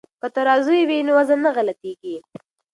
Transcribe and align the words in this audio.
که 0.21 0.27
ترازوی 0.35 0.81
وي 0.89 0.97
نو 1.07 1.11
وزن 1.17 1.39
نه 1.45 1.51
غلطیږي. 1.57 2.15